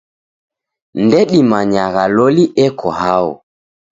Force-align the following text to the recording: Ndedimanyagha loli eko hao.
Ndedimanyagha 1.05 2.03
loli 2.15 2.45
eko 2.65 2.87
hao. 2.99 3.31